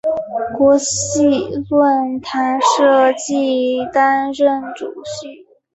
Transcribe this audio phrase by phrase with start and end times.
[0.57, 1.27] 国际
[1.69, 5.45] 论坛设计担任主席。